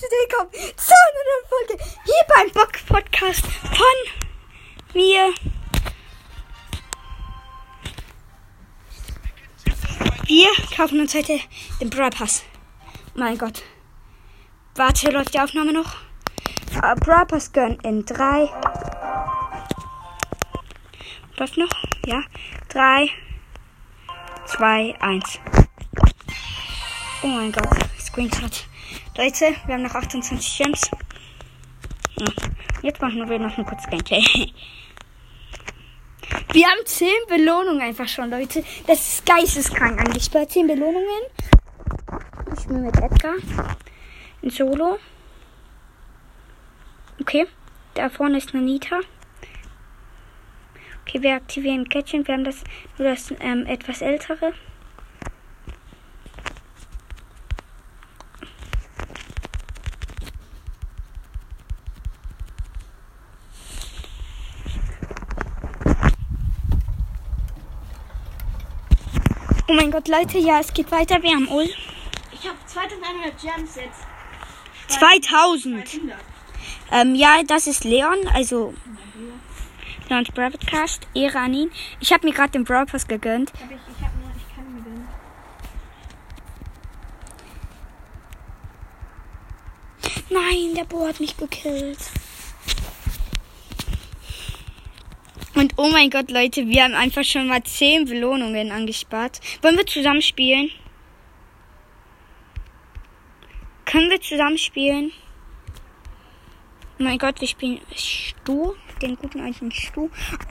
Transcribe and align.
willkommen 0.00 0.50
zu 0.76 0.94
einer 0.94 1.24
neuen 1.26 1.48
Folge 1.48 1.84
hier 2.04 2.24
beim 2.28 2.50
Bock 2.52 2.72
Podcast 2.86 3.44
von 3.44 4.94
mir. 4.94 5.34
Wir 10.26 10.48
kaufen 10.76 11.00
uns 11.00 11.14
heute 11.14 11.40
den 11.80 11.90
Brawl 11.90 12.10
Pass. 12.10 12.44
Mein 13.14 13.36
Gott. 13.38 13.62
Warte, 14.76 15.10
läuft 15.10 15.34
die 15.34 15.40
Aufnahme 15.40 15.72
noch? 15.72 15.96
Uh, 16.76 16.94
Brawl 17.00 17.26
Pass 17.26 17.52
gönnen 17.52 17.80
in 17.80 18.04
3. 18.04 18.48
Läuft 21.38 21.56
noch? 21.56 21.70
Ja. 22.06 22.22
3, 22.68 23.10
2, 24.46 24.94
1. 25.00 25.40
Oh 27.22 27.26
mein 27.26 27.50
Gott. 27.50 27.68
Screenshot. 27.98 28.67
Leute, 29.18 29.46
wir 29.66 29.74
haben 29.74 29.82
noch 29.82 29.96
28 29.96 30.58
Gems. 30.58 30.88
Hm. 32.20 32.32
Jetzt 32.82 33.00
machen 33.02 33.28
wir 33.28 33.38
noch 33.40 33.58
ein 33.58 33.66
kurzes 33.66 33.90
Gameplay. 33.90 34.22
Wir 36.52 36.66
haben 36.66 36.86
10 36.86 37.08
Belohnungen 37.26 37.80
einfach 37.80 38.06
schon, 38.06 38.30
Leute. 38.30 38.62
Das 38.86 39.14
ist 39.14 39.26
geisteskrank 39.26 39.98
eigentlich. 39.98 40.30
Bei 40.30 40.44
10 40.44 40.68
Belohnungen. 40.68 41.22
Ich 42.56 42.66
bin 42.66 42.84
mit 42.84 42.96
Edgar. 42.96 43.34
In 44.42 44.50
Solo. 44.50 44.98
Okay. 47.20 47.48
Da 47.94 48.10
vorne 48.10 48.38
ist 48.38 48.54
Nanita. 48.54 49.00
Okay, 51.02 51.22
wir 51.22 51.34
aktivieren 51.34 51.88
Kätzchen. 51.88 52.24
Wir 52.24 52.34
haben 52.34 52.44
das 52.44 52.62
nur 52.98 53.08
das 53.08 53.34
ähm, 53.40 53.66
etwas 53.66 54.00
ältere. 54.00 54.52
Oh 69.70 69.74
mein 69.74 69.90
Gott, 69.90 70.08
Leute, 70.08 70.38
ja, 70.38 70.60
es 70.60 70.72
geht 70.72 70.90
weiter. 70.90 71.22
Wir 71.22 71.32
haben 71.32 71.46
Ul. 71.46 71.68
Ich 72.32 72.48
habe 72.48 72.56
2100 72.64 73.38
Gems 73.38 73.76
jetzt. 73.76 74.00
2000. 74.98 75.86
200. 75.86 76.18
Ähm, 76.90 77.14
ja, 77.14 77.42
das 77.46 77.66
ist 77.66 77.84
Leon, 77.84 78.16
also 78.32 78.72
Leons 80.08 80.30
Broadcast. 80.30 81.06
Ehre 81.12 81.40
an 81.40 81.52
ihn. 81.52 81.70
Ich 82.00 82.14
habe 82.14 82.26
mir 82.26 82.32
gerade 82.32 82.52
den 82.52 82.64
Brawl 82.64 82.86
Pass 82.86 83.06
gegönnt. 83.06 83.52
Hab 83.52 83.70
ich, 83.70 83.76
ich 83.76 84.02
habe 84.02 84.16
nur, 84.20 84.30
ich 84.34 84.54
kann 84.56 84.74
mir 84.74 84.80
den. 84.80 85.06
Nein, 90.30 90.74
der 90.76 90.84
Bo 90.84 91.06
hat 91.06 91.20
mich 91.20 91.36
gekillt. 91.36 91.98
Und 95.58 95.72
oh 95.76 95.88
mein 95.88 96.08
Gott, 96.08 96.30
Leute, 96.30 96.68
wir 96.68 96.84
haben 96.84 96.94
einfach 96.94 97.24
schon 97.24 97.48
mal 97.48 97.60
10 97.60 98.04
Belohnungen 98.04 98.70
angespart. 98.70 99.40
Wollen 99.60 99.76
wir 99.76 99.86
zusammen 99.86 100.22
spielen? 100.22 100.70
Können 103.84 104.08
wir 104.08 104.20
zusammen 104.20 104.56
spielen? 104.56 105.10
Oh 107.00 107.02
mein 107.02 107.18
Gott, 107.18 107.40
wir 107.40 107.48
spielen 107.48 107.80
Stu, 107.92 108.74
den 109.02 109.16
guten 109.16 109.40
alten 109.40 109.72
Stu. 109.72 110.02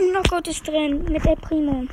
Oh 0.00 0.02
mein 0.10 0.22
Gott, 0.22 0.48
ist 0.48 0.66
drin 0.66 1.04
mit 1.04 1.22
der 1.22 1.36
Primo. 1.36 1.84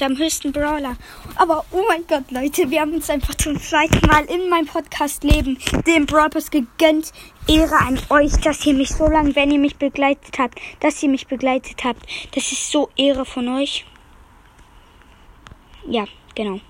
Am 0.00 0.18
höchsten 0.18 0.52
Brawler. 0.52 0.96
Aber 1.36 1.64
oh 1.70 1.82
mein 1.88 2.06
Gott, 2.06 2.30
Leute, 2.30 2.70
wir 2.70 2.80
haben 2.80 2.94
uns 2.94 3.08
einfach 3.08 3.34
zum 3.36 3.58
zweiten 3.58 4.06
Mal 4.06 4.24
in 4.24 4.50
meinem 4.50 4.66
Podcast-Leben 4.66 5.58
den 5.86 6.04
Brawl 6.04 6.28
gegönnt. 6.50 7.12
Ehre 7.46 7.76
an 7.76 7.98
euch, 8.10 8.32
dass 8.42 8.66
ihr 8.66 8.74
mich 8.74 8.90
so 8.90 9.06
lange, 9.06 9.34
wenn 9.36 9.50
ihr 9.50 9.58
mich 9.58 9.76
begleitet 9.76 10.38
habt, 10.38 10.58
dass 10.80 11.02
ihr 11.02 11.08
mich 11.08 11.26
begleitet 11.26 11.84
habt. 11.84 12.04
Das 12.34 12.52
ist 12.52 12.70
so 12.70 12.90
Ehre 12.96 13.24
von 13.24 13.48
euch. 13.48 13.86
Ja, 15.88 16.04
genau. 16.34 16.60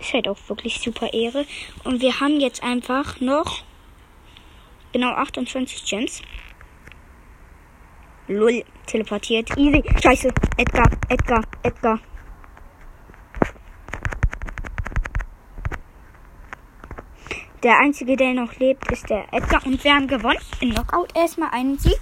Ist 0.00 0.14
halt 0.14 0.28
auch 0.28 0.38
wirklich 0.48 0.80
super 0.80 1.12
Ehre. 1.12 1.44
Und 1.84 2.00
wir 2.00 2.20
haben 2.20 2.40
jetzt 2.40 2.62
einfach 2.62 3.20
noch 3.20 3.62
genau 4.92 5.10
28 5.10 5.84
Gems. 5.84 6.22
Lull, 8.30 8.62
teleportiert. 8.86 9.50
Easy. 9.58 9.82
Scheiße. 10.00 10.28
Edgar, 10.56 10.88
Edgar, 11.08 11.42
Edgar. 11.64 11.98
Der 17.64 17.80
einzige, 17.80 18.16
der 18.16 18.34
noch 18.34 18.54
lebt, 18.60 18.88
ist 18.92 19.10
der 19.10 19.24
Edgar. 19.32 19.66
Und 19.66 19.82
wir 19.82 19.92
haben 19.92 20.06
gewonnen. 20.06 20.38
In 20.60 20.70
Knockout 20.70 21.08
erstmal 21.16 21.50
einen 21.50 21.76
Sieg. 21.76 21.98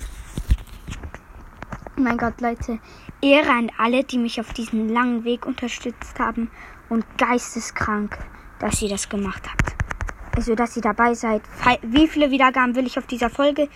Mein 1.97 2.19
Gott, 2.19 2.43
Leute. 2.43 2.78
Ehre 3.22 3.50
an 3.50 3.72
alle, 3.78 4.05
die 4.05 4.19
mich 4.19 4.38
auf 4.38 4.53
diesem 4.53 4.91
langen 4.91 5.25
Weg 5.25 5.47
unterstützt 5.47 6.21
haben. 6.21 6.50
Und 6.91 7.06
geisteskrank, 7.17 8.19
dass 8.59 8.83
ihr 8.83 8.91
das 8.91 9.09
gemacht 9.09 9.44
habt. 9.50 9.75
Also, 10.37 10.55
dass 10.55 10.77
ihr 10.77 10.83
dabei 10.83 11.15
seid. 11.15 11.41
Wie 11.81 12.06
viele 12.06 12.31
Wiedergaben 12.31 12.75
will 12.75 12.87
ich 12.87 12.99
auf 12.99 13.06
dieser 13.06 13.31
Folge? 13.31 13.71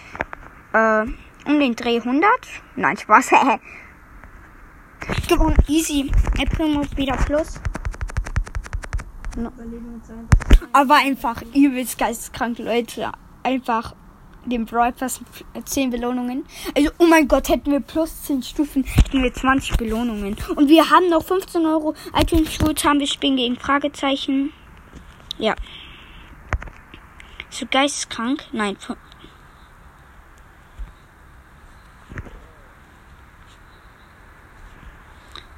Äh, 0.74 1.06
um 1.46 1.58
den 1.58 1.74
Dreh 1.74 1.98
100? 1.98 2.28
Nein, 2.76 2.96
Spaß. 2.96 3.30
Gewonnen, 5.28 5.56
easy. 5.68 6.10
El 6.38 6.46
Primo 6.46 6.82
wieder 6.96 7.16
plus. 7.16 7.60
Einfach. 9.36 10.68
Aber 10.72 10.94
einfach 10.96 11.42
übelst 11.54 11.98
geisteskrank, 11.98 12.58
Leute. 12.58 13.10
Einfach 13.42 13.94
den 14.44 14.66
Brawl 14.66 14.92
Pass 14.92 15.20
10 15.64 15.90
Belohnungen. 15.90 16.44
Also, 16.76 16.90
oh 16.98 17.06
mein 17.06 17.28
Gott, 17.28 17.48
hätten 17.48 17.70
wir 17.70 17.80
plus 17.80 18.22
10 18.22 18.42
Stufen, 18.42 18.84
hätten 18.84 19.22
wir 19.22 19.32
20 19.32 19.76
Belohnungen. 19.76 20.36
Und 20.56 20.68
wir 20.68 20.90
haben 20.90 21.08
noch 21.08 21.24
15 21.24 21.64
Euro. 21.64 21.94
iTunes 22.18 22.52
Schulz 22.52 22.84
haben 22.84 23.00
wir 23.00 23.06
spielen 23.06 23.36
gegen 23.36 23.56
Fragezeichen. 23.56 24.52
Ja. 25.38 25.54
So 27.50 27.66
geisteskrank. 27.70 28.44
Nein. 28.52 28.76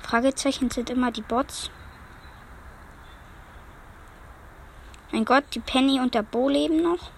Fragezeichen 0.04 0.70
sind 0.70 0.90
immer 0.90 1.10
die 1.10 1.22
Bots. 1.22 1.70
Mein 5.10 5.24
Gott, 5.24 5.44
die 5.54 5.60
Penny 5.60 5.98
und 5.98 6.14
der 6.14 6.22
Bo 6.22 6.48
leben 6.48 6.82
noch. 6.82 7.10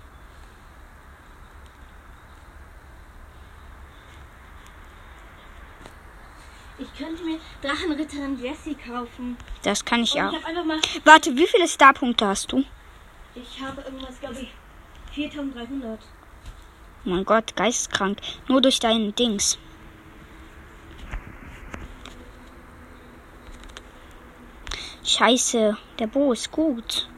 Ich 6.79 6.95
könnte 6.97 7.25
mir 7.25 7.39
Drachenritterin 7.61 8.41
Jessie 8.41 8.77
kaufen. 8.77 9.37
Das 9.63 9.85
kann 9.85 10.03
ich 10.05 10.13
auch. 10.23 10.33
ich. 10.33 11.05
Warte, 11.05 11.35
wie 11.35 11.47
viele 11.47 11.67
Starpunkte 11.67 12.27
hast 12.27 12.53
du? 12.53 12.63
Ich 13.35 13.61
habe 13.61 13.81
irgendwas, 13.81 14.21
glaube 14.21 14.41
ich. 14.41 14.53
4300. 15.13 15.99
Oh 17.05 17.09
mein 17.09 17.25
Gott, 17.25 17.57
geisteskrank. 17.57 18.19
Nur 18.47 18.61
durch 18.61 18.79
deinen 18.79 19.15
Dings. 19.15 19.59
Scheiße, 25.07 25.77
der 26.01 26.09
Bo 26.09 26.33
ist 26.33 26.51
gut. 26.51 27.09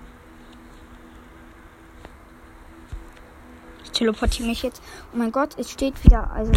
Ich 3.83 3.91
teleportiere 3.93 4.47
mich 4.47 4.63
jetzt. 4.63 4.83
Oh 5.15 5.17
mein 5.17 5.33
Gott, 5.33 5.59
es 5.59 5.71
steht 5.71 6.05
wieder, 6.05 6.31
also. 6.31 6.53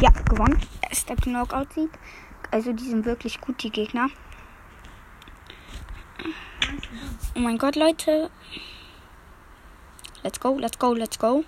Ja, 0.00 0.10
gewonnen. 0.28 0.60
Erster 0.88 1.16
Knockout-Sieg. 1.16 1.90
Also 2.52 2.72
die 2.72 2.88
sind 2.88 3.04
wirklich 3.04 3.40
gut, 3.40 3.60
die 3.64 3.70
Gegner. 3.70 4.08
Oh 7.40 7.42
mein 7.42 7.56
Gott, 7.56 7.74
Leute. 7.74 8.30
Let's 10.22 10.38
go, 10.38 10.52
let's 10.58 10.78
go, 10.78 10.92
let's 10.92 11.18
go. 11.18 11.42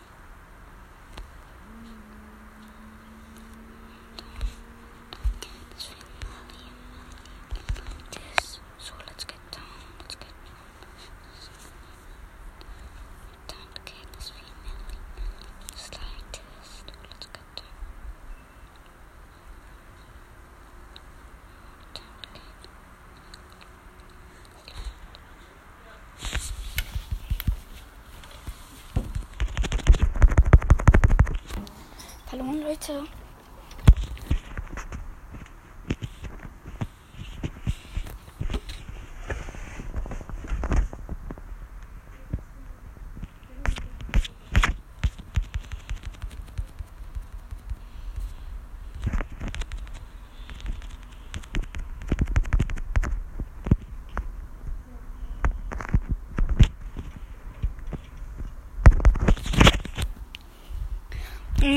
Hallo 32.33 32.45
Leute. 32.45 32.93
Oh 32.93 33.22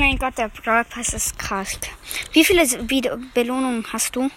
mein 0.06 0.18
Gott, 0.18 0.38
der 0.38 0.48
Brawl 0.48 0.84
Pass 0.84 1.14
ist 1.14 1.36
krass. 1.36 1.80
Wie 2.32 2.44
viele 2.44 2.64
Be 2.84 3.18
Belohnungen 3.34 3.84
hast 3.92 4.14
du? 4.14 4.30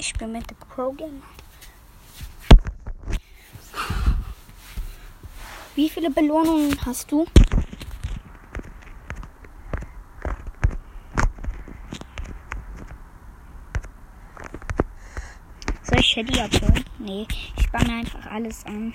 Ich 0.00 0.12
bin 0.14 0.32
mit 0.32 0.50
dem 0.50 0.56
Programm. 0.56 1.22
Wie 5.76 5.88
viele 5.88 6.10
Belohnungen 6.10 6.76
hast 6.84 7.12
du? 7.12 7.28
Shelly 16.12 16.38
abholen? 16.40 16.84
Nee, 16.98 17.26
ich 17.56 17.64
spanne 17.64 18.00
einfach 18.00 18.26
alles 18.30 18.66
an. 18.66 18.92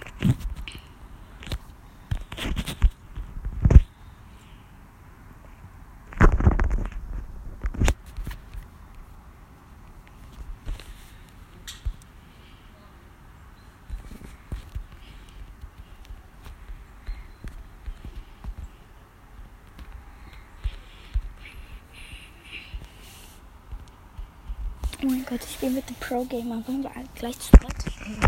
Oh 25.07 25.09
mein 25.09 25.25
Gott, 25.25 25.39
ich 25.50 25.57
bin 25.59 25.74
mit 25.74 25.88
dem 25.88 25.95
Pro 26.01 26.25
Gamer. 26.25 26.62
Wollen 26.68 26.83
wir 26.83 26.92
gleich 27.15 27.39
zu 27.39 27.51
Bett 27.51 27.74
spielen? 27.80 28.19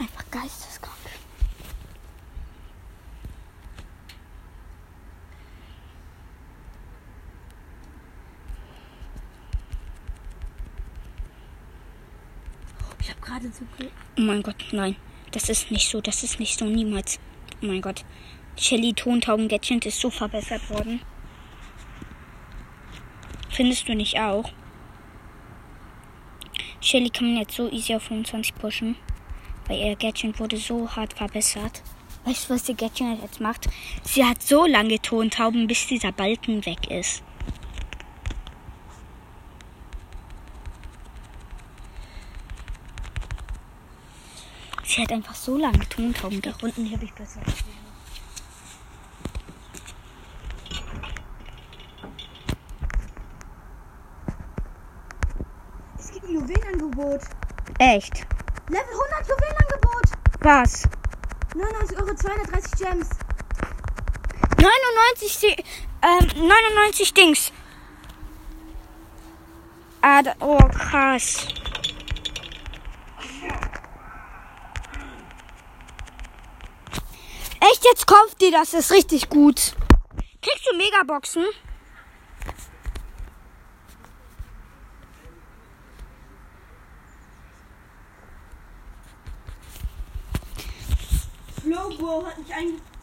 Einfach 0.00 0.24
geisteskrank. 0.32 0.96
Ich 12.98 13.10
habe 13.10 13.20
gerade 13.20 13.52
so. 13.52 13.64
Oh 14.18 14.22
mein 14.22 14.42
Gott, 14.42 14.56
nein. 14.72 14.96
Das 15.30 15.48
ist 15.48 15.70
nicht 15.70 15.88
so, 15.88 16.00
das 16.00 16.24
ist 16.24 16.40
nicht 16.40 16.58
so, 16.58 16.64
niemals. 16.64 17.20
Oh 17.62 17.66
mein 17.66 17.80
Gott. 17.80 18.04
Shelly 18.56 18.92
Tontauben 18.92 19.46
Gadget 19.46 19.86
ist 19.86 20.00
so 20.00 20.10
verbessert 20.10 20.68
worden. 20.68 21.00
Findest 23.56 23.88
du 23.88 23.94
nicht 23.94 24.18
auch? 24.20 24.52
Shelly 26.82 27.08
kann 27.08 27.32
man 27.32 27.40
jetzt 27.40 27.56
so 27.56 27.70
easy 27.70 27.94
auf 27.94 28.02
25 28.02 28.54
pushen. 28.54 28.96
Weil 29.66 29.78
ihr 29.78 29.96
Gadget 29.96 30.38
wurde 30.38 30.58
so 30.58 30.94
hart 30.94 31.14
verbessert. 31.14 31.82
Weißt 32.26 32.50
du, 32.50 32.54
was 32.54 32.64
die 32.64 32.76
Gadget 32.76 33.22
jetzt 33.22 33.40
macht? 33.40 33.66
Sie 34.04 34.22
hat 34.22 34.42
so 34.42 34.66
lange 34.66 35.00
Tontauben, 35.00 35.66
bis 35.66 35.86
dieser 35.86 36.12
Balken 36.12 36.66
weg 36.66 36.90
ist. 36.90 37.22
Sie 44.84 45.00
hat 45.00 45.10
einfach 45.12 45.34
so 45.34 45.56
lange 45.56 45.88
Tontauben 45.88 46.42
gehabt. 46.42 46.62
Unten 46.62 46.92
habe 46.92 47.06
ich 47.06 47.12
besser. 47.14 47.40
Es 55.98 56.12
gibt 56.12 56.24
ein 56.26 56.46
Juwelenangebot. 56.96 57.22
Echt? 57.78 58.26
Level 58.68 58.94
100 58.94 59.28
Juwelenangebot. 59.28 60.10
Was? 60.40 60.82
99 61.54 61.98
Euro, 61.98 62.14
230 62.14 62.70
Gems. 62.78 63.08
99, 64.58 65.38
Di- 65.40 65.64
ähm, 66.02 66.48
99 66.48 67.12
Dings. 67.14 67.52
Ah, 70.00 70.22
oh, 70.40 70.58
krass. 70.68 71.46
Echt, 77.60 77.84
jetzt 77.84 78.06
kauft 78.06 78.40
die 78.40 78.50
das, 78.50 78.74
ist 78.74 78.92
richtig 78.92 79.28
gut. 79.28 79.72
Kriegst 80.42 80.66
du 80.70 80.76
Megaboxen? 80.76 81.44
Flowbro 91.66 92.24
hat 92.24 92.38
mich 92.38 92.54
eingetragen. 92.54 92.95